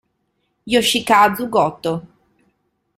[0.71, 1.93] Yoshikazu Gotō